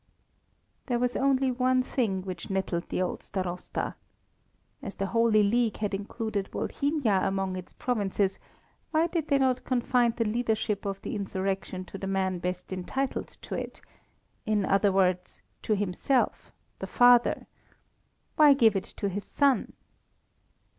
There 0.87 0.97
was 0.97 1.15
only 1.15 1.51
one 1.51 1.83
thing 1.83 2.23
which 2.23 2.49
nettled 2.49 2.89
the 2.89 3.03
old 3.03 3.21
Starosta. 3.21 3.93
As 4.81 4.95
the 4.95 5.05
Holy 5.05 5.43
League 5.43 5.77
had 5.77 5.93
included 5.93 6.49
Volhynia 6.51 7.21
among 7.23 7.55
its 7.55 7.73
provinces, 7.73 8.39
why 8.89 9.05
did 9.05 9.27
they 9.27 9.37
not 9.37 9.63
confide 9.63 10.17
the 10.17 10.25
leadership 10.25 10.85
of 10.87 10.99
the 11.03 11.15
insurrection 11.15 11.85
to 11.85 11.99
the 11.99 12.07
man 12.07 12.39
best 12.39 12.73
entitled 12.73 13.27
to 13.43 13.53
it; 13.53 13.79
in 14.43 14.65
other 14.65 14.91
words, 14.91 15.43
to 15.61 15.75
himself, 15.75 16.51
the 16.79 16.87
father? 16.87 17.45
Why 18.37 18.55
give 18.55 18.75
it 18.75 18.85
to 18.97 19.07
his 19.07 19.23
son? 19.23 19.73